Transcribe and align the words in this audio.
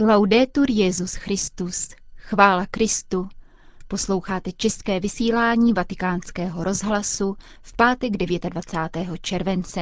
Laudetur 0.00 0.70
Jezus 0.70 1.14
Christus. 1.14 1.88
Chvála 2.16 2.66
Kristu. 2.70 3.28
Posloucháte 3.88 4.52
české 4.52 5.00
vysílání 5.00 5.72
Vatikánského 5.72 6.64
rozhlasu 6.64 7.36
v 7.62 7.76
pátek 7.76 8.12
29. 8.16 9.20
července. 9.20 9.80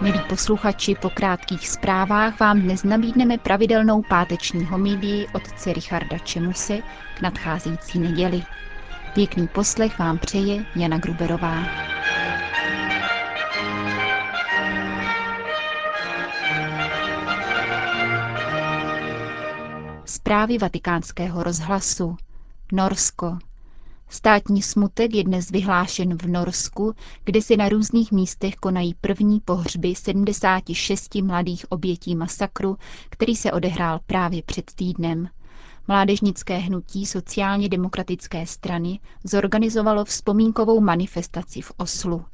Milí 0.00 0.20
posluchači, 0.28 0.94
po 0.94 1.10
krátkých 1.10 1.68
zprávách 1.68 2.40
vám 2.40 2.60
dnes 2.60 2.84
nabídneme 2.84 3.38
pravidelnou 3.38 4.02
páteční 4.08 4.64
homilii 4.64 5.26
otce 5.34 5.72
Richarda 5.72 6.18
Čemuse 6.18 6.78
k 7.18 7.20
nadcházející 7.20 7.98
neděli. 7.98 8.42
Pěkný 9.14 9.48
poslech 9.48 9.98
vám 9.98 10.18
přeje 10.18 10.64
Jana 10.76 10.98
Gruberová. 10.98 11.84
Zprávy 20.24 20.58
vatikánského 20.58 21.42
rozhlasu. 21.42 22.16
Norsko. 22.72 23.38
Státní 24.08 24.62
smutek 24.62 25.14
je 25.14 25.24
dnes 25.24 25.50
vyhlášen 25.50 26.18
v 26.18 26.26
Norsku, 26.26 26.94
kde 27.24 27.42
se 27.42 27.56
na 27.56 27.68
různých 27.68 28.12
místech 28.12 28.54
konají 28.54 28.94
první 29.00 29.40
pohřby 29.40 29.94
76 29.94 31.14
mladých 31.14 31.66
obětí 31.72 32.16
masakru, 32.16 32.76
který 33.10 33.36
se 33.36 33.52
odehrál 33.52 34.00
právě 34.06 34.42
před 34.42 34.70
týdnem. 34.74 35.28
Mládežnické 35.88 36.56
hnutí 36.58 37.06
sociálně 37.06 37.68
demokratické 37.68 38.46
strany 38.46 39.00
zorganizovalo 39.24 40.04
vzpomínkovou 40.04 40.80
manifestaci 40.80 41.60
v 41.60 41.72
Oslu. 41.76 42.24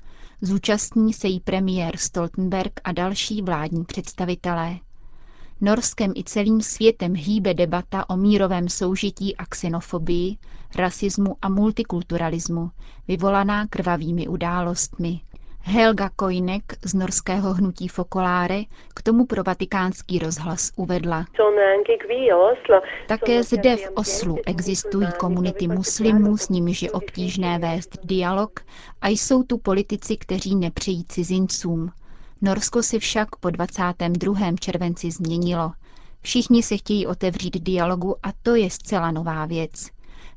Zúčastní 0.41 1.12
se 1.12 1.29
jí 1.29 1.41
premiér 1.41 1.97
Stoltenberg 1.97 2.81
a 2.84 2.93
další 2.93 3.43
vládní 3.43 3.84
představitelé. 3.84 4.79
Norskem 5.60 6.12
i 6.16 6.24
celým 6.24 6.61
světem 6.61 7.14
hýbe 7.14 7.55
debata 7.55 8.11
o 8.11 8.16
mírovém 8.16 8.69
soužití 8.69 9.36
a 9.36 9.47
xenofobii, 9.47 10.36
rasismu 10.77 11.36
a 11.42 11.48
multikulturalismu, 11.48 12.70
vyvolaná 13.08 13.67
krvavými 13.67 14.28
událostmi. 14.28 15.20
Helga 15.62 16.11
Koinek 16.17 16.62
z 16.84 16.94
norského 16.94 17.55
hnutí 17.55 17.89
Fokoláre 17.89 18.62
k 18.94 19.02
tomu 19.02 19.27
pro 19.27 19.42
vatikánský 19.42 20.19
rozhlas 20.19 20.72
uvedla. 20.77 21.25
Také 23.08 23.42
zde 23.42 23.77
v 23.77 23.91
Oslu 23.95 24.36
existují 24.47 25.06
komunity 25.19 25.69
muslimů, 25.69 26.36
s 26.36 26.48
nimiž 26.48 26.83
je 26.83 26.91
obtížné 26.91 27.58
vést 27.58 27.98
dialog 28.05 28.61
a 29.00 29.08
jsou 29.08 29.42
tu 29.42 29.58
politici, 29.58 30.17
kteří 30.17 30.56
nepřejí 30.56 31.05
cizincům. 31.05 31.91
Norsko 32.42 32.83
si 32.83 32.98
však 32.98 33.36
po 33.36 33.50
22. 33.50 34.52
červenci 34.60 35.10
změnilo. 35.10 35.72
Všichni 36.20 36.62
se 36.62 36.77
chtějí 36.77 37.06
otevřít 37.06 37.56
dialogu 37.62 38.16
a 38.22 38.33
to 38.42 38.55
je 38.55 38.70
zcela 38.70 39.10
nová 39.10 39.46
věc. 39.46 39.88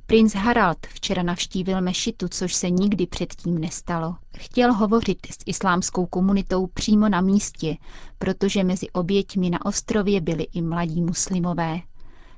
Princ 0.06 0.36
Harald 0.36 0.78
včera 0.88 1.24
navštívil 1.24 1.82
mešitu, 1.82 2.28
což 2.28 2.54
se 2.54 2.70
nikdy 2.70 3.08
předtím 3.08 3.58
nestalo. 3.58 4.16
Chtěl 4.38 4.74
hovořit 4.74 5.18
s 5.26 5.38
islámskou 5.46 6.06
komunitou 6.06 6.68
přímo 6.68 7.10
na 7.10 7.22
místě, 7.22 7.78
protože 8.18 8.64
mezi 8.64 8.90
oběťmi 8.90 9.50
na 9.50 9.66
ostrově 9.66 10.22
byli 10.22 10.44
i 10.54 10.62
mladí 10.62 11.02
muslimové. 11.02 11.80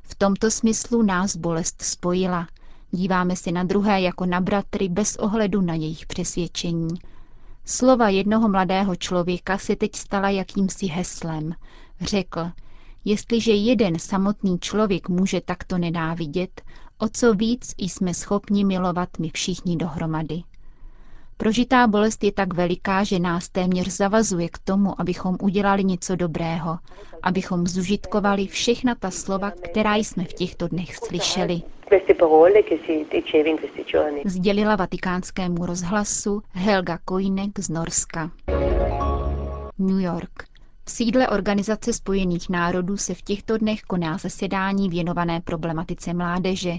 V 0.04 0.16
tomto 0.16 0.52
smyslu 0.52 1.02
nás 1.04 1.36
bolest 1.36 1.82
spojila. 1.82 2.48
Díváme 2.92 3.36
si 3.36 3.52
na 3.52 3.64
druhé 3.64 4.02
jako 4.02 4.26
na 4.26 4.42
bratry 4.42 4.90
bez 4.90 5.16
ohledu 5.16 5.62
na 5.62 5.74
jejich 5.74 6.06
přesvědčení. 6.06 6.90
Slova 7.66 8.10
jednoho 8.10 8.50
mladého 8.50 8.96
člověka 8.96 9.58
se 9.58 9.76
teď 9.76 9.96
stala 9.96 10.30
jakýmsi 10.30 10.86
heslem. 10.86 11.56
Řekl, 12.02 12.52
jestliže 13.06 13.52
jeden 13.52 14.00
samotný 14.00 14.60
člověk 14.60 15.10
může 15.10 15.42
takto 15.42 15.78
nenávidět, 15.78 16.62
o 16.98 17.10
co 17.10 17.34
víc 17.34 17.76
jsme 17.78 18.14
schopni 18.14 18.66
milovat 18.66 19.10
my 19.20 19.30
všichni 19.30 19.78
dohromady. 19.78 20.44
Prožitá 21.38 21.88
bolest 21.88 22.24
je 22.24 22.32
tak 22.32 22.54
veliká, 22.54 23.04
že 23.04 23.20
nás 23.20 23.50
téměř 23.50 23.88
zavazuje 23.88 24.50
k 24.50 24.58
tomu, 24.58 25.02
abychom 25.02 25.38
udělali 25.42 25.84
něco 25.84 26.16
dobrého, 26.16 26.80
abychom 27.24 27.68
zužitkovali 27.68 28.48
všechna 28.48 28.96
ta 28.96 29.12
slova, 29.12 29.52
která 29.52 29.96
jsme 29.96 30.26
v 30.26 30.34
těchto 30.34 30.68
dnech 30.68 30.96
slyšeli. 30.96 31.62
Sdělila 34.26 34.76
vatikánskému 34.76 35.66
rozhlasu 35.66 36.42
Helga 36.52 37.00
Koinek 37.06 37.60
z 37.60 37.70
Norska. 37.70 38.32
New 39.80 40.00
York. 40.00 40.44
V 40.86 40.92
sídle 40.92 41.28
Organizace 41.28 41.94
spojených 41.94 42.50
národů 42.50 42.98
se 42.98 43.14
v 43.14 43.22
těchto 43.22 43.58
dnech 43.58 43.82
koná 43.82 44.18
zasedání 44.18 44.90
věnované 44.90 45.42
problematice 45.42 46.14
mládeže. 46.14 46.74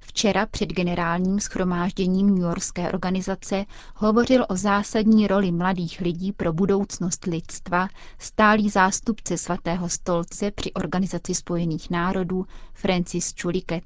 Včera 0.00 0.46
před 0.46 0.68
generálním 0.68 1.40
schromážděním 1.40 2.34
New 2.34 2.44
Yorkské 2.44 2.92
organizace 2.92 3.64
hovořil 3.94 4.46
o 4.48 4.56
zásadní 4.56 5.26
roli 5.26 5.52
mladých 5.52 6.00
lidí 6.00 6.32
pro 6.32 6.52
budoucnost 6.52 7.26
lidstva 7.26 7.88
stálý 8.18 8.70
zástupce 8.70 9.38
svatého 9.38 9.88
stolce 9.88 10.50
při 10.50 10.72
Organizaci 10.72 11.34
spojených 11.34 11.90
národů 11.90 12.46
Francis 12.74 13.34
Chuliket. 13.42 13.84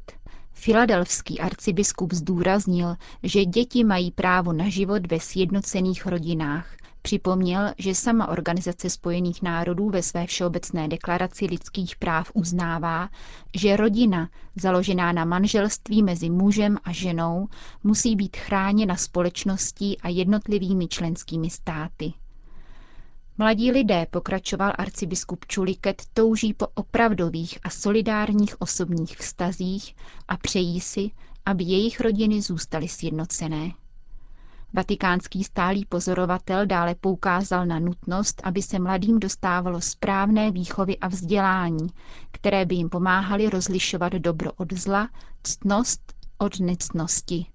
Filadelfský 0.53 1.41
arcibiskup 1.41 2.13
zdůraznil, 2.13 2.97
že 3.23 3.45
děti 3.45 3.85
mají 3.85 4.11
právo 4.11 4.53
na 4.53 4.69
život 4.69 5.07
ve 5.11 5.21
sjednocených 5.21 6.07
rodinách. 6.07 6.77
Připomněl, 7.03 7.75
že 7.79 7.95
sama 7.95 8.29
Organizace 8.29 8.91
spojených 8.91 9.43
národů 9.43 9.91
ve 9.91 10.03
své 10.03 10.27
všeobecné 10.27 10.89
deklaraci 10.89 11.47
lidských 11.47 11.97
práv 11.97 12.31
uznává, 12.35 13.09
že 13.55 13.77
rodina, 13.77 14.31
založená 14.57 15.13
na 15.13 15.25
manželství 15.25 16.03
mezi 16.03 16.31
mužem 16.31 16.79
a 16.85 16.93
ženou, 16.93 17.49
musí 17.85 18.17
být 18.17 18.37
chráněna 18.37 18.97
společností 18.97 20.01
a 20.01 20.09
jednotlivými 20.09 20.89
členskými 20.89 21.51
státy. 21.51 22.13
Mladí 23.39 23.71
lidé, 23.73 24.07
pokračoval 24.11 24.73
arcibiskup 24.79 25.47
Čuliket, 25.47 26.03
touží 26.15 26.55
po 26.55 26.67
opravdových 26.75 27.59
a 27.65 27.71
solidárních 27.71 28.61
osobních 28.61 29.17
vztazích 29.17 29.97
a 30.29 30.37
přejí 30.37 30.81
si, 30.81 31.11
aby 31.47 31.65
jejich 31.65 32.01
rodiny 32.01 32.43
zůstaly 32.43 32.89
sjednocené. 32.89 33.73
Vatikánský 34.75 35.45
stálý 35.45 35.85
pozorovatel 35.85 36.67
dále 36.67 36.95
poukázal 36.95 37.67
na 37.67 37.79
nutnost, 37.79 38.41
aby 38.45 38.63
se 38.63 38.79
mladým 38.79 39.21
dostávalo 39.21 39.81
správné 39.81 40.51
výchovy 40.51 40.99
a 40.99 41.09
vzdělání, 41.09 41.87
které 42.31 42.65
by 42.65 42.75
jim 42.75 42.89
pomáhaly 42.89 43.51
rozlišovat 43.51 44.13
dobro 44.13 44.53
od 44.57 44.73
zla, 44.73 45.09
ctnost 45.43 46.13
od 46.39 46.61
nectnosti. 46.61 47.47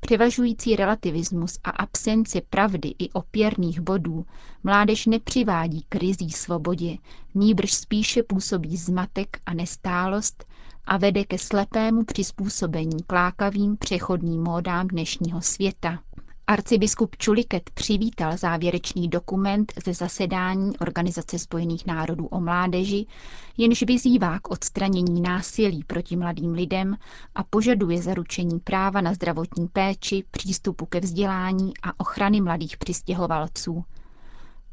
Převažující 0.00 0.76
relativismus 0.76 1.58
a 1.64 1.70
absence 1.70 2.40
pravdy 2.50 2.94
i 2.98 3.10
opěrných 3.10 3.80
bodů 3.80 4.26
mládež 4.64 5.06
nepřivádí 5.06 5.84
k 5.88 5.94
rizí 5.94 6.30
svobodě, 6.30 6.96
nýbrž 7.34 7.72
spíše 7.72 8.22
působí 8.22 8.76
zmatek 8.76 9.40
a 9.46 9.54
nestálost 9.54 10.44
a 10.84 10.96
vede 10.96 11.24
ke 11.24 11.38
slepému 11.38 12.04
přizpůsobení 12.04 13.02
klákavým 13.06 13.76
přechodným 13.76 14.42
módám 14.42 14.88
dnešního 14.88 15.42
světa. 15.42 16.02
Arcibiskup 16.50 17.16
Čuliket 17.16 17.70
přivítal 17.70 18.36
závěrečný 18.36 19.08
dokument 19.08 19.72
ze 19.84 19.94
zasedání 19.94 20.78
Organizace 20.78 21.38
spojených 21.38 21.86
národů 21.86 22.26
o 22.26 22.40
mládeži, 22.40 23.06
jenž 23.56 23.82
vyzývá 23.82 24.38
k 24.38 24.50
odstranění 24.50 25.20
násilí 25.20 25.84
proti 25.84 26.16
mladým 26.16 26.52
lidem 26.52 26.96
a 27.34 27.42
požaduje 27.44 28.02
zaručení 28.02 28.60
práva 28.60 29.00
na 29.00 29.14
zdravotní 29.14 29.68
péči, 29.68 30.24
přístupu 30.30 30.86
ke 30.86 31.00
vzdělání 31.00 31.72
a 31.82 32.00
ochrany 32.00 32.40
mladých 32.40 32.76
přistěhovalců. 32.76 33.84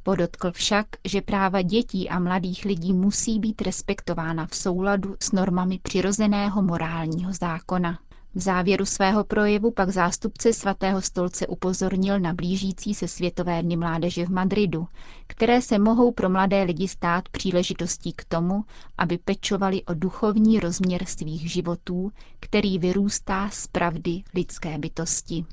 Podotkl 0.03 0.51
však, 0.51 0.85
že 1.05 1.21
práva 1.21 1.61
dětí 1.61 2.09
a 2.09 2.19
mladých 2.19 2.65
lidí 2.65 2.93
musí 2.93 3.39
být 3.39 3.61
respektována 3.61 4.45
v 4.47 4.55
souladu 4.55 5.15
s 5.19 5.31
normami 5.31 5.79
přirozeného 5.83 6.61
morálního 6.61 7.33
zákona. 7.33 7.99
V 8.35 8.39
závěru 8.41 8.85
svého 8.85 9.23
projevu 9.23 9.71
pak 9.71 9.89
zástupce 9.89 10.53
svatého 10.53 11.01
stolce 11.01 11.47
upozornil 11.47 12.19
na 12.19 12.33
blížící 12.33 12.93
se 12.93 13.07
Světové 13.07 13.63
dny 13.63 13.77
mládeže 13.77 14.25
v 14.25 14.29
Madridu, 14.29 14.87
které 15.27 15.61
se 15.61 15.79
mohou 15.79 16.11
pro 16.11 16.29
mladé 16.29 16.63
lidi 16.63 16.87
stát 16.87 17.29
příležitostí 17.29 18.13
k 18.13 18.25
tomu, 18.25 18.63
aby 18.97 19.17
pečovali 19.17 19.83
o 19.83 19.93
duchovní 19.93 20.59
rozměr 20.59 21.05
svých 21.05 21.51
životů, 21.51 22.11
který 22.39 22.79
vyrůstá 22.79 23.49
z 23.49 23.67
pravdy 23.67 24.23
lidské 24.33 24.77
bytosti. 24.77 25.45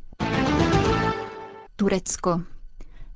Turecko. 1.77 2.41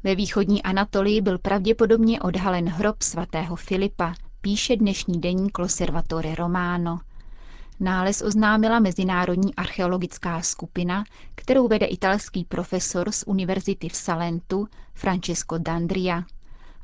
Ve 0.05 0.15
východní 0.15 0.63
Anatolii 0.63 1.21
byl 1.21 1.39
pravděpodobně 1.39 2.21
odhalen 2.21 2.69
hrob 2.69 3.03
svatého 3.03 3.57
Filipa, 3.57 4.15
píše 4.41 4.77
dnešní 4.77 5.21
deník 5.21 5.59
Loservatore 5.59 6.35
Romano– 6.35 6.99
Nález 7.81 8.23
oznámila 8.23 8.81
Mezinárodní 8.81 9.55
archeologická 9.55 10.43
skupina, 10.43 11.05
kterou 11.35 11.69
vede 11.69 11.87
italský 11.87 12.45
profesor 12.45 13.13
z 13.13 13.25
univerzity 13.27 13.89
v 13.89 13.97
Salentu 13.97 14.69
Francesco 14.95 15.59
Dandria. 15.59 16.25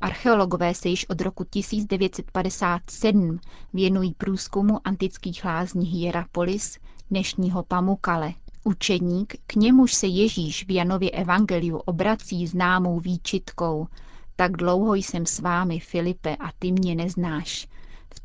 Archeologové 0.01 0.73
se 0.73 0.89
již 0.89 1.09
od 1.09 1.21
roku 1.21 1.43
1957 1.43 3.39
věnují 3.73 4.13
průzkumu 4.13 4.87
antických 4.87 5.45
lázní 5.45 5.85
Hierapolis, 5.85 6.77
dnešního 7.09 7.63
Pamukale. 7.63 8.33
Učeník, 8.63 9.35
k 9.47 9.55
němuž 9.55 9.93
se 9.93 10.07
Ježíš 10.07 10.65
v 10.67 10.71
Janově 10.71 11.11
evangeliu 11.11 11.77
obrací 11.77 12.47
známou 12.47 12.99
výčitkou. 12.99 13.87
Tak 14.35 14.57
dlouho 14.57 14.95
jsem 14.95 15.25
s 15.25 15.39
vámi, 15.39 15.79
Filipe, 15.79 16.35
a 16.35 16.49
ty 16.59 16.71
mě 16.71 16.95
neznáš. 16.95 17.67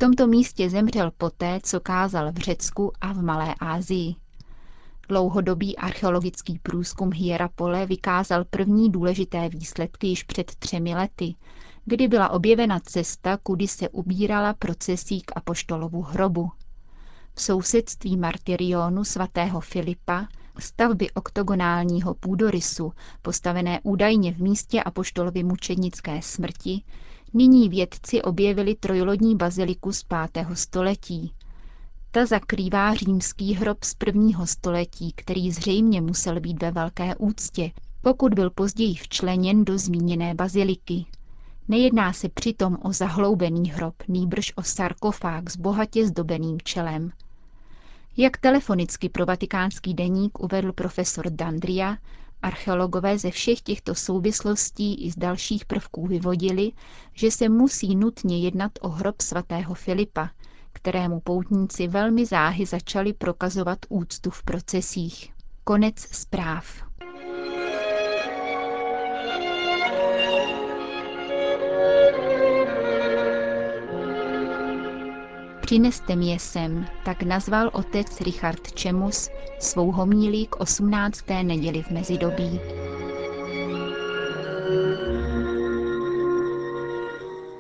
Tomto 0.01 0.27
místě 0.27 0.71
zemřel 0.71 1.11
poté, 1.19 1.61
co 1.63 1.81
kázal 1.81 2.33
v 2.33 2.37
Řecku 2.37 2.93
a 3.01 3.13
v 3.13 3.23
Malé 3.23 3.55
Ázii. 3.61 4.15
Dlouhodobý 5.09 5.77
archeologický 5.77 6.59
průzkum 6.59 7.11
Hierapole 7.13 7.87
vykázal 7.87 8.45
první 8.45 8.91
důležité 8.93 9.49
výsledky 9.49 10.07
již 10.07 10.23
před 10.23 10.55
třemi 10.55 10.95
lety, 10.95 11.35
kdy 11.85 12.09
byla 12.09 12.29
objevena 12.29 12.81
cesta, 12.81 13.37
kudy 13.37 13.69
se 13.69 13.89
ubírala 13.89 14.55
procesí 14.55 15.21
k 15.21 15.33
apoštolovu 15.37 16.03
hrobu. 16.03 16.51
V 17.35 17.43
sousedství 17.43 18.17
martyrionu 18.17 19.05
svatého 19.05 19.61
Filipa, 19.61 20.27
stavby 20.59 21.11
oktogonálního 21.11 22.15
půdorysu, 22.15 22.93
postavené 23.23 23.81
údajně 23.83 24.33
v 24.33 24.39
místě 24.39 24.83
apoštolovy 24.83 25.45
mučednické 25.45 26.23
smrti, 26.23 26.83
nyní 27.35 27.69
vědci 27.69 28.23
objevili 28.23 28.75
trojlodní 28.75 29.37
baziliku 29.37 29.93
z 29.93 30.05
5. 30.33 30.47
století. 30.55 31.33
Ta 32.11 32.27
zakrývá 32.27 32.95
římský 32.95 33.55
hrob 33.55 33.85
z 33.85 33.95
prvního 33.95 34.47
století, 34.47 35.13
který 35.13 35.51
zřejmě 35.51 36.01
musel 36.01 36.41
být 36.41 36.63
ve 36.63 36.71
velké 36.71 37.17
úctě, 37.17 37.71
pokud 38.03 38.35
byl 38.35 38.51
později 38.51 38.95
včleněn 38.95 39.65
do 39.65 39.79
zmíněné 39.79 40.35
baziliky. 40.35 41.07
Nejedná 41.69 42.13
se 42.13 42.29
přitom 42.29 42.79
o 42.83 42.93
zahloubený 42.93 43.71
hrob, 43.71 43.95
nýbrž 44.09 44.53
o 44.57 44.63
sarkofág 44.63 45.51
s 45.51 45.57
bohatě 45.57 46.07
zdobeným 46.07 46.59
čelem. 46.65 47.13
Jak 48.17 48.37
telefonicky 48.37 49.09
pro 49.09 49.27
vatikánský 49.27 49.95
deník 49.95 50.41
uvedl 50.41 50.73
profesor 50.73 51.31
Dandria, 51.31 51.97
archeologové 52.43 53.19
ze 53.19 53.31
všech 53.31 53.61
těchto 53.61 53.95
souvislostí 53.95 55.07
i 55.07 55.11
z 55.11 55.17
dalších 55.17 55.65
prvků 55.65 56.07
vyvodili, 56.07 56.73
že 57.15 57.31
se 57.31 57.49
musí 57.49 57.97
nutně 57.97 58.39
jednat 58.41 58.73
o 58.81 58.89
hrob 58.89 59.21
svatého 59.21 59.75
Filipa, 59.75 60.31
kterému 60.73 61.21
poutníci 61.21 61.89
velmi 61.89 62.27
záhy 62.27 62.67
začali 62.67 63.13
prokazovat 63.13 63.79
úctu 63.89 64.31
v 64.31 64.43
procesích. 64.43 65.33
Konec 65.65 65.99
zpráv. 66.01 66.88
Přineste 75.69 76.13
je 76.13 76.39
sem, 76.39 76.87
tak 77.05 77.23
nazval 77.23 77.71
otec 77.73 78.21
Richard 78.21 78.73
Čemus 78.73 79.31
svou 79.59 79.93
homílí 79.93 80.47
k 80.47 80.57
18. 80.61 81.25
neděli 81.43 81.83
v 81.83 81.91
mezidobí. 81.91 82.61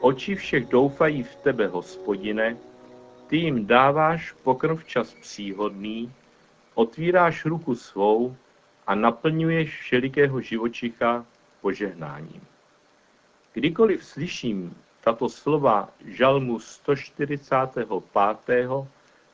Oči 0.00 0.34
všech 0.34 0.66
doufají 0.66 1.22
v 1.22 1.36
tebe, 1.36 1.66
hospodine, 1.66 2.56
ty 3.26 3.36
jim 3.36 3.66
dáváš 3.66 4.32
pokrm 4.32 4.76
včas 4.76 5.14
příhodný, 5.14 6.12
otvíráš 6.74 7.44
ruku 7.44 7.74
svou 7.74 8.36
a 8.86 8.94
naplňuješ 8.94 9.80
všelikého 9.80 10.40
živočicha 10.40 11.26
požehnáním. 11.60 12.40
Kdykoliv 13.52 14.04
slyším 14.04 14.74
tato 15.08 15.28
slova 15.28 15.88
žalmu 16.04 16.60
145. 16.60 17.88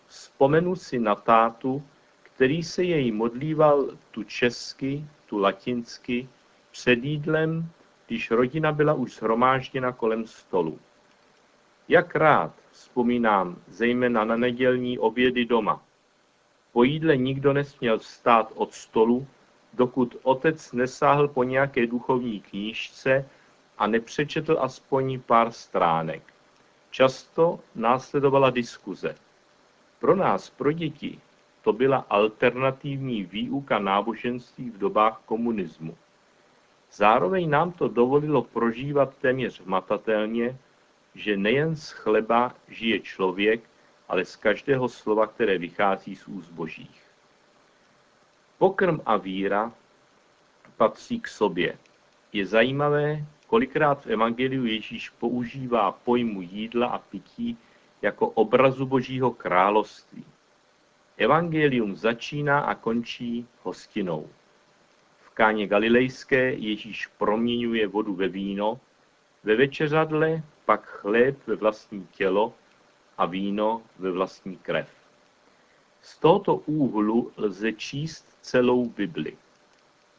vzpomenu 0.06 0.76
si 0.76 0.98
na 0.98 1.14
tátu, 1.14 1.82
který 2.22 2.62
se 2.62 2.82
jej 2.82 3.12
modlíval 3.12 3.88
tu 4.10 4.22
česky, 4.22 5.04
tu 5.26 5.38
latinsky, 5.38 6.28
před 6.70 7.04
jídlem, 7.04 7.68
když 8.06 8.30
rodina 8.30 8.72
byla 8.72 8.94
už 8.94 9.14
shromážděna 9.14 9.92
kolem 9.92 10.26
stolu. 10.26 10.78
Jak 11.88 12.16
rád 12.16 12.52
vzpomínám 12.70 13.56
zejména 13.68 14.24
na 14.24 14.36
nedělní 14.36 14.98
obědy 14.98 15.44
doma. 15.44 15.82
Po 16.72 16.84
jídle 16.84 17.16
nikdo 17.16 17.52
nesměl 17.52 17.98
vstát 17.98 18.52
od 18.54 18.74
stolu, 18.74 19.26
dokud 19.72 20.16
otec 20.22 20.72
nesáhl 20.72 21.28
po 21.28 21.42
nějaké 21.42 21.86
duchovní 21.86 22.40
knížce 22.40 23.28
a 23.78 23.86
nepřečetl 23.86 24.58
aspoň 24.60 25.20
pár 25.20 25.52
stránek. 25.52 26.22
Často 26.90 27.60
následovala 27.74 28.50
diskuze. 28.50 29.14
Pro 29.98 30.16
nás, 30.16 30.50
pro 30.50 30.72
děti, 30.72 31.20
to 31.62 31.72
byla 31.72 32.06
alternativní 32.10 33.24
výuka 33.24 33.78
náboženství 33.78 34.70
v 34.70 34.78
dobách 34.78 35.20
komunismu. 35.24 35.96
Zároveň 36.92 37.50
nám 37.50 37.72
to 37.72 37.88
dovolilo 37.88 38.42
prožívat 38.42 39.16
téměř 39.16 39.60
hmatatelně, 39.60 40.58
že 41.14 41.36
nejen 41.36 41.76
z 41.76 41.90
chleba 41.90 42.54
žije 42.68 43.00
člověk, 43.00 43.60
ale 44.08 44.24
z 44.24 44.36
každého 44.36 44.88
slova, 44.88 45.26
které 45.26 45.58
vychází 45.58 46.16
z 46.16 46.28
úst 46.28 46.50
božích. 46.50 47.02
Pokrm 48.58 49.00
a 49.06 49.16
víra 49.16 49.72
patří 50.76 51.20
k 51.20 51.28
sobě. 51.28 51.78
Je 52.32 52.46
zajímavé, 52.46 53.24
kolikrát 53.54 54.04
v 54.04 54.06
Evangeliu 54.06 54.64
Ježíš 54.66 55.10
používá 55.10 55.92
pojmu 55.92 56.42
jídla 56.42 56.86
a 56.86 56.98
pití 56.98 57.58
jako 58.02 58.28
obrazu 58.28 58.86
Božího 58.86 59.30
království. 59.30 60.24
Evangelium 61.16 61.96
začíná 61.96 62.60
a 62.60 62.74
končí 62.74 63.46
hostinou. 63.62 64.28
V 65.22 65.30
káně 65.30 65.66
galilejské 65.66 66.52
Ježíš 66.52 67.06
proměňuje 67.06 67.86
vodu 67.86 68.14
ve 68.14 68.28
víno, 68.28 68.80
ve 69.44 69.56
večeřadle 69.56 70.42
pak 70.64 70.86
chléb 70.86 71.38
ve 71.46 71.54
vlastní 71.54 72.06
tělo 72.06 72.52
a 73.18 73.26
víno 73.26 73.82
ve 73.98 74.10
vlastní 74.10 74.56
krev. 74.56 74.88
Z 76.02 76.18
tohoto 76.18 76.56
úhlu 76.56 77.32
lze 77.36 77.72
číst 77.72 78.26
celou 78.40 78.88
Bibli. 78.88 79.36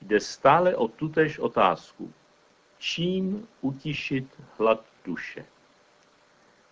Jde 0.01 0.19
stále 0.19 0.75
o 0.75 0.87
tutéž 0.87 1.39
otázku. 1.39 2.13
Čím 2.85 3.47
utišit 3.61 4.29
hlad 4.57 4.85
duše? 5.05 5.45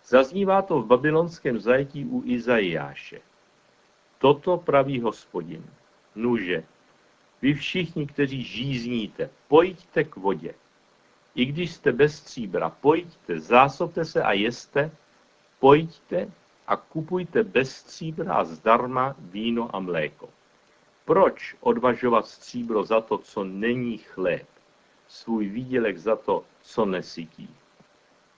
Zaznívá 0.06 0.62
to 0.62 0.82
v 0.82 0.86
babylonském 0.86 1.58
zajetí 1.58 2.04
u 2.04 2.22
Izajáše. 2.24 3.20
Toto 4.18 4.56
praví 4.56 5.00
hospodin. 5.00 5.66
Nuže, 6.14 6.64
vy 7.42 7.54
všichni, 7.54 8.06
kteří 8.06 8.42
žízníte, 8.42 9.30
pojďte 9.48 10.04
k 10.04 10.16
vodě. 10.16 10.54
I 11.34 11.44
když 11.44 11.72
jste 11.72 11.92
bez 11.92 12.16
stříbra, 12.16 12.70
pojďte, 12.70 13.40
zásobte 13.40 14.04
se 14.04 14.22
a 14.22 14.32
jeste, 14.32 14.90
pojďte 15.58 16.30
a 16.66 16.76
kupujte 16.76 17.42
bez 17.42 17.76
stříbra 17.76 18.34
a 18.34 18.44
zdarma 18.44 19.16
víno 19.18 19.76
a 19.76 19.80
mléko. 19.80 20.28
Proč 21.04 21.56
odvažovat 21.60 22.26
stříbro 22.26 22.84
za 22.84 23.00
to, 23.00 23.18
co 23.18 23.44
není 23.44 23.98
chléb, 23.98 24.53
svůj 25.08 25.48
výdělek 25.48 25.98
za 25.98 26.16
to, 26.16 26.44
co 26.62 26.84
nesytí? 26.84 27.48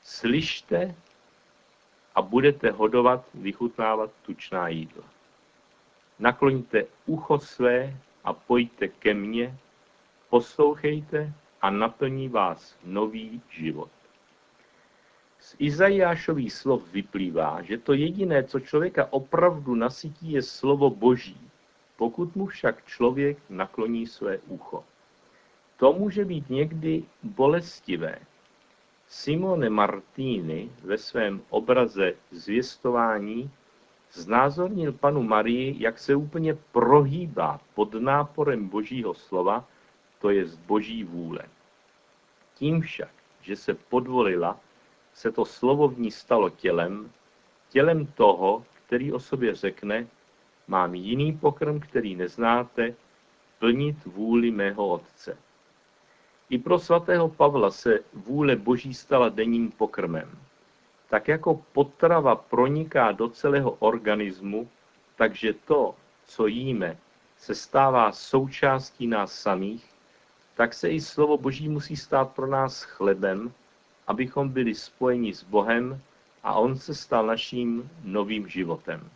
Slyšte 0.03 0.95
a 2.15 2.23
budete 2.23 2.71
hodovat, 2.71 3.25
vychutnávat 3.35 4.11
tučná 4.23 4.69
jídla. 4.69 5.05
Nakloňte 6.19 6.85
ucho 7.07 7.39
své 7.39 7.97
a 8.25 8.33
pojďte 8.33 8.89
ke 8.89 9.15
mně, 9.15 9.59
poslouchejte 10.31 11.33
a 11.61 11.71
naplní 11.71 12.29
vás 12.29 12.77
nový 12.85 13.43
život. 13.51 13.91
Z 15.39 15.55
Izajášových 15.59 16.53
slov 16.53 16.83
vyplývá, 16.93 17.63
že 17.63 17.79
to 17.79 17.93
jediné, 17.93 18.45
co 18.45 18.61
člověka 18.61 19.09
opravdu 19.11 19.75
nasytí, 19.75 20.33
je 20.33 20.43
slovo 20.43 20.91
Boží, 20.91 21.51
pokud 21.97 22.37
mu 22.37 22.47
však 22.47 22.87
člověk 22.87 23.39
nakloní 23.51 24.07
své 24.07 24.39
ucho. 24.39 24.85
To 25.76 25.92
může 25.92 26.25
být 26.25 26.50
někdy 26.50 27.04
bolestivé. 27.23 28.18
Simone 29.09 29.71
Martini 29.71 30.71
ve 30.83 30.99
svém 30.99 31.42
obraze 31.50 32.14
zvěstování 32.30 33.50
znázornil 34.12 34.92
panu 34.92 35.23
Marii, 35.23 35.75
jak 35.78 35.99
se 35.99 36.14
úplně 36.14 36.54
prohýbá 36.54 37.61
pod 37.75 37.95
náporem 37.95 38.68
božího 38.68 39.14
slova, 39.14 39.64
to 40.18 40.30
je 40.30 40.47
z 40.47 40.56
boží 40.56 41.04
vůle. 41.04 41.40
Tím 42.54 42.80
však, 42.80 43.11
že 43.40 43.56
se 43.56 43.75
podvolila, 43.75 44.61
se 45.12 45.33
to 45.33 45.45
slovo 45.45 45.88
v 45.88 45.99
ní 45.99 46.11
stalo 46.11 46.50
tělem, 46.50 47.11
tělem 47.68 48.06
toho, 48.06 48.64
který 48.87 49.12
o 49.12 49.21
sobě 49.21 49.54
řekne, 49.54 50.06
mám 50.68 50.95
jiný 50.95 51.33
pokrm, 51.33 51.80
který 51.80 52.16
neznáte, 52.16 52.95
plnit 53.59 54.04
vůli 54.04 54.50
mého 54.50 54.88
Otce. 54.88 55.38
I 56.50 56.59
pro 56.59 56.79
svatého 56.79 57.29
Pavla 57.29 57.71
se 57.71 57.99
vůle 58.15 58.57
Boží 58.57 58.95
stala 58.95 59.29
denním 59.29 59.71
pokrmem. 59.71 60.38
Tak 61.09 61.29
jako 61.29 61.65
potrava 61.73 62.37
proniká 62.37 63.12
do 63.12 63.29
celého 63.29 63.71
organismu, 63.71 64.69
takže 65.17 65.53
to, 65.53 65.95
co 66.25 66.47
jíme, 66.47 66.97
se 67.38 67.55
stává 67.55 68.12
součástí 68.12 69.07
nás 69.07 69.41
samých, 69.41 69.85
tak 70.55 70.75
se 70.75 70.91
i 70.91 71.00
slovo 71.00 71.38
Boží 71.38 71.69
musí 71.69 71.97
stát 71.97 72.31
pro 72.31 72.47
nás 72.47 72.83
chlebem, 72.83 73.53
abychom 74.07 74.49
byli 74.49 74.75
spojeni 74.75 75.35
s 75.35 75.43
Bohem 75.43 76.00
a 76.43 76.55
On 76.55 76.76
se 76.76 76.95
stal 76.95 77.26
naším 77.26 77.91
novým 78.05 78.49
životem. 78.49 79.11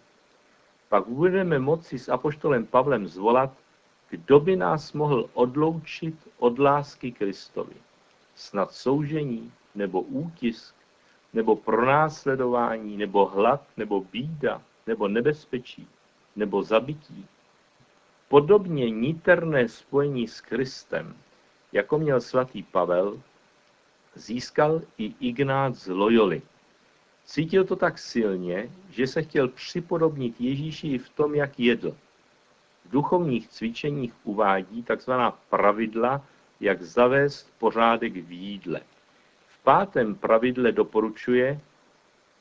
Pak 0.89 1.07
budeme 1.07 1.59
moci 1.59 1.99
s 1.99 2.09
apoštolem 2.09 2.67
Pavlem 2.67 3.07
zvolat, 3.07 3.53
kdo 4.11 4.41
by 4.41 4.57
nás 4.57 4.93
mohl 4.93 5.31
odloučit 5.33 6.15
od 6.39 6.59
lásky 6.59 7.13
Kristovi. 7.13 7.75
Snad 8.35 8.73
soužení, 8.73 9.53
nebo 9.75 10.01
útisk, 10.01 10.75
nebo 11.33 11.57
pronásledování, 11.57 12.97
nebo 12.97 13.27
hlad, 13.27 13.63
nebo 13.77 14.01
bída, 14.01 14.63
nebo 14.87 15.09
nebezpečí, 15.09 15.89
nebo 16.37 16.63
zabití. 16.63 17.27
Podobně 18.29 18.91
niterné 18.91 19.69
spojení 19.69 20.29
s 20.29 20.41
Kristem, 20.41 21.17
jako 21.73 21.99
měl 21.99 22.21
svatý 22.21 22.63
Pavel, 22.63 23.23
získal 24.15 24.83
i 24.99 25.15
Ignác 25.21 25.77
z 25.77 25.89
Loyoli. 25.89 26.43
Cítil 27.25 27.65
to 27.65 27.77
tak 27.77 27.99
silně, 27.99 28.71
že 28.91 29.07
se 29.07 29.23
chtěl 29.23 29.49
připodobnit 29.49 30.41
Ježíši 30.41 30.99
v 30.99 31.09
tom, 31.09 31.35
jak 31.35 31.61
jedl. 31.61 31.97
Duchovních 32.91 33.49
cvičeních 33.49 34.13
uvádí 34.25 34.83
takzvaná 34.83 35.31
pravidla, 35.31 36.23
jak 36.61 36.83
zavést 36.83 37.53
pořádek 37.59 38.13
v 38.13 38.33
jídle. 38.33 38.81
V 39.47 39.63
pátém 39.63 40.15
pravidle 40.15 40.73
doporučuje, 40.73 41.61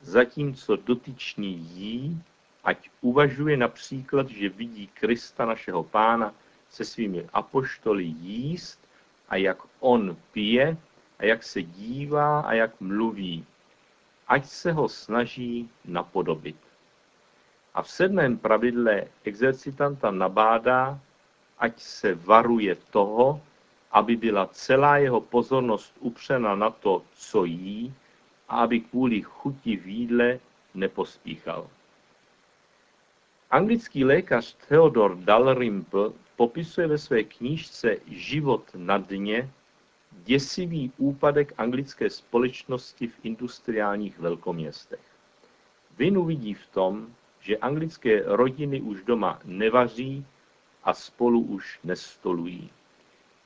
zatímco 0.00 0.76
dotyčný 0.76 1.52
jí, 1.52 2.22
ať 2.64 2.90
uvažuje 3.00 3.56
například, 3.56 4.28
že 4.28 4.48
vidí 4.48 4.86
Krista 4.86 5.44
našeho 5.44 5.82
pána 5.84 6.34
se 6.70 6.84
svými 6.84 7.28
apoštoly 7.32 8.04
jíst 8.04 8.80
a 9.28 9.36
jak 9.36 9.58
on 9.80 10.16
pije 10.32 10.76
a 11.18 11.24
jak 11.24 11.42
se 11.42 11.62
dívá 11.62 12.40
a 12.40 12.52
jak 12.52 12.80
mluví, 12.80 13.46
ať 14.28 14.46
se 14.46 14.72
ho 14.72 14.88
snaží 14.88 15.70
napodobit. 15.84 16.56
A 17.74 17.82
v 17.82 17.90
sedmém 17.90 18.38
pravidle 18.38 19.04
exercitanta 19.24 20.10
nabádá, 20.10 21.00
ať 21.58 21.80
se 21.80 22.14
varuje 22.14 22.74
toho, 22.74 23.40
aby 23.92 24.16
byla 24.16 24.46
celá 24.46 24.96
jeho 24.96 25.20
pozornost 25.20 25.94
upřena 26.00 26.54
na 26.54 26.70
to, 26.70 27.02
co 27.14 27.44
jí, 27.44 27.94
a 28.48 28.56
aby 28.60 28.80
kvůli 28.80 29.22
chuti 29.22 29.76
v 29.76 29.86
jídle 29.86 30.38
nepospíchal. 30.74 31.68
Anglický 33.50 34.04
lékař 34.04 34.56
Theodor 34.68 35.16
Dalrymple 35.16 36.10
popisuje 36.36 36.86
ve 36.86 36.98
své 36.98 37.24
knížce 37.24 37.96
Život 38.06 38.64
na 38.74 38.98
dně 38.98 39.50
děsivý 40.12 40.92
úpadek 40.96 41.54
anglické 41.58 42.10
společnosti 42.10 43.06
v 43.06 43.14
industriálních 43.22 44.18
velkoměstech. 44.18 45.00
Vinu 45.98 46.24
vidí 46.24 46.54
v 46.54 46.66
tom, 46.66 47.14
že 47.40 47.56
anglické 47.56 48.22
rodiny 48.26 48.80
už 48.80 49.02
doma 49.02 49.40
nevaří 49.44 50.26
a 50.84 50.94
spolu 50.94 51.40
už 51.40 51.80
nestolují. 51.84 52.70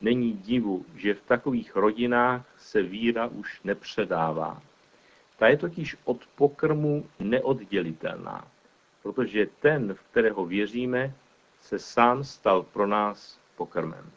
Není 0.00 0.32
divu, 0.32 0.86
že 0.96 1.14
v 1.14 1.22
takových 1.22 1.76
rodinách 1.76 2.46
se 2.56 2.82
víra 2.82 3.26
už 3.26 3.60
nepředává. 3.64 4.62
Ta 5.38 5.48
je 5.48 5.56
totiž 5.56 5.96
od 6.04 6.26
pokrmu 6.26 7.06
neoddělitelná, 7.18 8.48
protože 9.02 9.46
ten, 9.60 9.94
v 9.94 10.02
kterého 10.10 10.46
věříme, 10.46 11.14
se 11.60 11.78
sám 11.78 12.24
stal 12.24 12.62
pro 12.62 12.86
nás 12.86 13.40
pokrmem. 13.56 14.10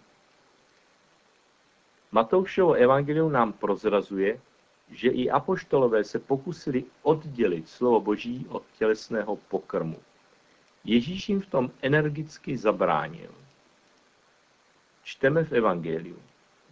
Matoušovo 2.12 2.74
evangelium 2.74 3.31
nám 3.31 3.53
prozrazuje, 3.53 4.39
že 4.91 5.10
i 5.10 5.29
apoštolové 5.29 6.03
se 6.03 6.20
pokusili 6.20 6.84
oddělit 7.01 7.70
slovo 7.70 8.01
Boží 8.01 8.46
od 8.50 8.63
tělesného 8.77 9.36
pokrmu. 9.36 9.98
Ježíš 10.84 11.29
jim 11.29 11.41
v 11.41 11.46
tom 11.48 11.72
energicky 11.82 12.58
zabránil. 12.58 13.32
Čteme 15.03 15.44
v 15.44 15.51
evangeliu. 15.51 16.17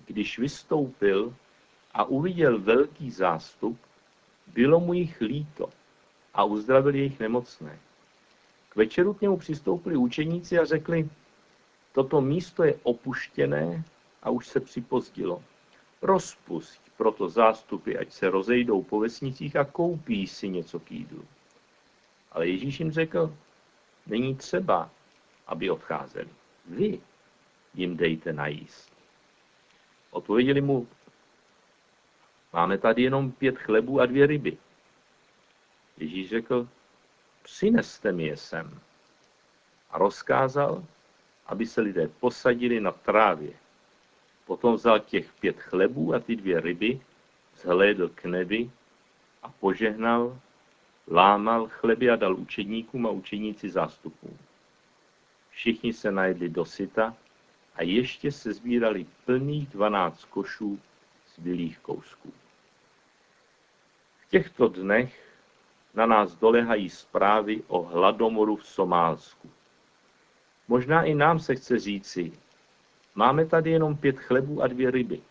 Když 0.06 0.40
vystoupil 0.40 1.36
a 1.94 2.04
uviděl 2.04 2.60
velký 2.60 3.12
zástup, 3.12 3.80
bylo 4.48 4.80
mu 4.80 4.94
jich 4.94 5.22
líto 5.22 5.70
a 6.34 6.44
uzdravil 6.44 6.96
jejich 6.96 7.20
nemocné. 7.20 7.80
K 8.70 8.76
večeru 8.76 9.14
k 9.14 9.22
němu 9.22 9.38
přistoupili 9.38 9.98
učeníci 9.98 10.60
a 10.60 10.66
řekli, 10.66 11.10
toto 11.92 12.22
místo 12.22 12.64
je 12.64 12.80
opuštěné 12.84 13.84
a 14.24 14.30
už 14.30 14.48
se 14.48 14.60
připozdilo. 14.60 15.44
Rozpusť 16.02 16.85
proto 16.98 17.30
zástupy, 17.30 17.98
ať 17.98 18.12
se 18.12 18.30
rozejdou 18.30 18.84
po 18.84 19.00
vesnicích 19.00 19.56
a 19.56 19.66
koupí 19.66 20.28
si 20.28 20.50
něco 20.50 20.80
k 20.80 20.92
jídlu. 20.92 21.26
Ale 22.32 22.48
Ježíš 22.48 22.80
jim 22.80 22.92
řekl, 22.92 23.34
není 24.08 24.36
třeba, 24.36 24.90
aby 25.48 25.70
odcházeli. 25.70 26.30
Vy 26.66 27.02
jim 27.74 27.98
dejte 27.98 28.34
najíst. 28.34 28.92
Odpověděli 30.12 30.62
mu, 30.62 30.88
máme 32.54 32.78
tady 32.78 33.02
jenom 33.02 33.32
pět 33.32 33.58
chlebů 33.58 34.02
a 34.02 34.06
dvě 34.06 34.28
ryby. 34.28 34.58
Ježíš 35.98 36.30
řekl, 36.30 36.68
přineste 37.44 38.12
mi 38.12 38.24
je 38.24 38.38
sem. 38.38 38.80
A 39.90 39.98
rozkázal, 39.98 40.84
aby 41.46 41.66
se 41.66 41.82
lidé 41.82 42.08
posadili 42.08 42.80
na 42.80 42.92
trávě. 42.92 43.54
Potom 44.46 44.76
vzal 44.76 45.00
těch 45.00 45.34
pět 45.34 45.62
chlebů 45.62 46.14
a 46.14 46.20
ty 46.20 46.36
dvě 46.36 46.62
ryby, 46.62 47.02
zhlédl 47.56 48.10
k 48.10 48.26
nebi 48.26 48.72
a 49.44 49.50
požehnal, 49.50 50.40
lámal 51.12 51.68
chleby 51.68 52.10
a 52.10 52.16
dal 52.16 52.36
učedníkům 52.36 53.08
a 53.08 53.10
učeníci 53.10 53.70
zástupům. 53.70 54.38
Všichni 55.50 55.94
se 55.94 56.12
najedli 56.12 56.50
do 56.50 56.66
syta 56.66 57.16
a 57.76 57.84
ještě 57.84 58.32
se 58.32 58.54
sbírali 58.54 59.06
plných 59.26 59.68
dvanáct 59.68 60.26
košů 60.26 60.80
zbylých 61.36 61.80
kousků. 61.80 62.34
V 64.20 64.30
těchto 64.30 64.68
dnech 64.68 65.26
na 65.94 66.06
nás 66.06 66.36
dolehají 66.36 66.90
zprávy 66.90 67.64
o 67.68 67.82
hladomoru 67.82 68.56
v 68.56 68.68
Somálsku. 68.68 69.50
Možná 70.68 71.04
i 71.04 71.16
nám 71.16 71.40
se 71.40 71.56
chce 71.56 71.80
říci, 71.80 72.32
Máme 73.16 73.46
tady 73.46 73.72
jenom 73.72 73.98
pět 73.98 74.20
chlebů 74.20 74.62
a 74.62 74.68
dvě 74.68 74.92
ryby. 74.92 75.22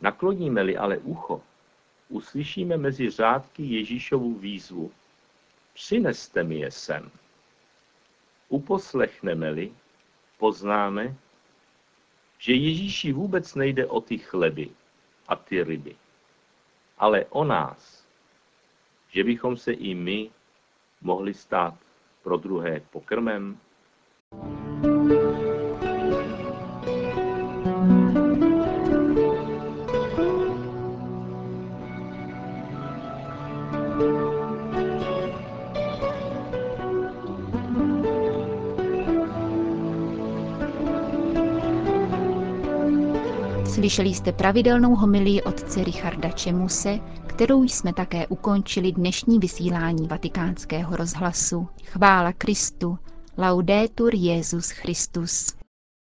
Nakloníme-li 0.00 0.76
ale 0.76 0.98
ucho, 0.98 1.42
uslyšíme 2.08 2.76
mezi 2.76 3.10
řádky 3.10 3.62
Ježíšovu 3.62 4.34
výzvu. 4.34 4.92
Přineste 5.74 6.42
mi 6.42 6.58
je 6.58 6.70
sem. 6.70 7.10
Uposlechneme-li, 8.48 9.72
poznáme, 10.38 11.16
že 12.38 12.52
Ježíši 12.52 13.12
vůbec 13.12 13.54
nejde 13.54 13.86
o 13.86 14.00
ty 14.00 14.18
chleby 14.18 14.70
a 15.28 15.36
ty 15.36 15.64
ryby, 15.64 15.96
ale 16.98 17.24
o 17.24 17.44
nás, 17.44 18.06
že 19.08 19.24
bychom 19.24 19.56
se 19.56 19.72
i 19.72 19.94
my 19.94 20.30
mohli 21.00 21.34
stát 21.34 21.74
pro 22.22 22.36
druhé 22.36 22.80
pokrmem. 22.80 23.58
Slyšeli 43.80 44.08
jste 44.08 44.32
pravidelnou 44.32 44.94
homilii 44.94 45.42
otce 45.42 45.84
Richarda 45.84 46.30
Čemuse, 46.30 46.98
kterou 47.26 47.62
jsme 47.62 47.92
také 47.92 48.26
ukončili 48.26 48.92
dnešní 48.92 49.38
vysílání 49.38 50.08
vatikánského 50.08 50.96
rozhlasu. 50.96 51.68
Chvála 51.84 52.32
Kristu. 52.32 52.98
Laudetur 53.38 54.14
Jezus 54.14 54.70
Christus. 54.70 55.59